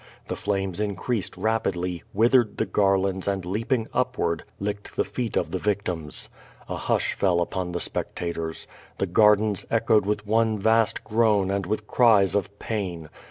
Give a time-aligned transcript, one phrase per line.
[0.29, 5.59] The flames increased rapidly, withered the garlands and leaping upward licked the feet of the
[5.59, 6.27] victims
[6.67, 8.65] A hush fell upon the spectators.
[8.97, 13.09] The gardens echoed with one vast groan and with cries of pain.